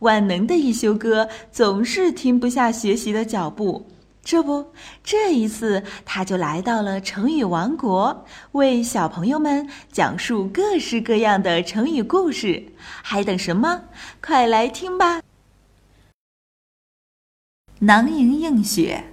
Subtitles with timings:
[0.00, 3.86] 万能的一休哥总是停不下学习的脚步。
[4.22, 4.72] 这不，
[5.02, 12.62] 这一次他就来到了成语王国，为小朋友们讲述各式各样的成语故事。
[13.02, 13.84] 还等什么？
[14.22, 15.22] 快来听吧！
[17.78, 19.04] 囊萤映雪。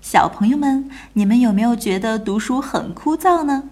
[0.00, 3.70] 小朋友们，你们有没有觉得读书很枯燥呢？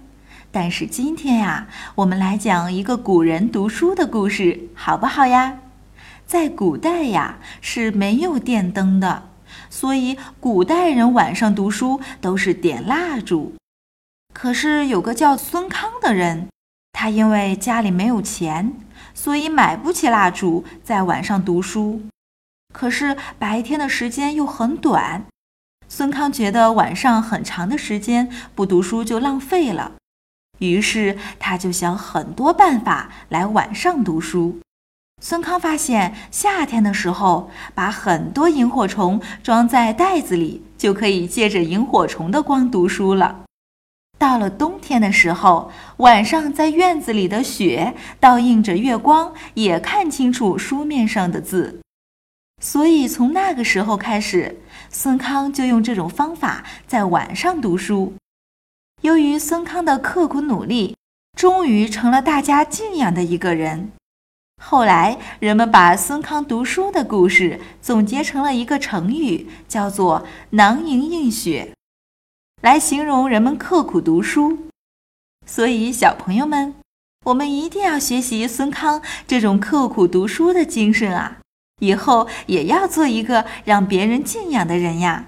[0.54, 5.58] 但是今天呀，我们来讲一个古人读书的故事，好不好呀？
[6.24, 9.30] 在古代呀，是没有电灯的。
[9.68, 13.54] 所以，古代人晚上读书都是点蜡烛。
[14.32, 16.46] 可是有个叫孙康的人，
[16.92, 18.74] 他因为家里没有钱，
[19.12, 22.00] 所以买不起蜡烛，在晚上读书。
[22.72, 25.24] 可是白天的时间又很短，
[25.88, 29.90] 孙康觉得晚上很长的时间不读书就浪费了，
[30.58, 34.58] 于是他就想很多办法来晚上读书。
[35.22, 43.42] 孙康发现，夏天的时候，把很多萤火虫装在袋子里，就可以借着萤火虫的光读书了。
[44.18, 51.80] 到了冬天的时候，晚上在院子里的雪倒映着月光，也看清楚书面上的字。
[52.62, 54.60] 所以从那个时候开始，
[54.90, 58.14] 孙康就用这种方法在晚上读书。
[59.04, 60.96] 由于孙康的刻苦努力，
[61.36, 63.92] 终于成了大家敬仰的一个人。
[64.62, 71.74] 后来，人们把孙康读书的故事总结成了一个成语，叫做“囊萤映雪”，
[72.62, 74.70] 来形容人们刻苦读书。
[75.46, 76.74] 所以，小朋友们，
[77.26, 81.40] 我们一定要学习孙康这种刻苦读书的精神啊！
[81.80, 85.26] 以后也要做一个让别人敬仰的人呀。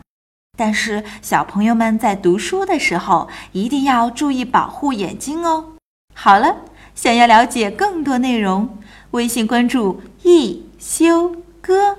[0.56, 5.74] 但是，小朋友们在读书的时候一定要注意保护眼睛哦。
[6.14, 6.56] 好了，
[6.94, 8.78] 想要了解更多内容。
[9.10, 11.98] 微信关注“一休哥”，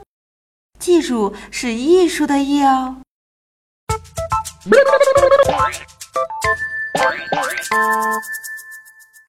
[0.80, 2.98] 记住是艺术的“艺”哦。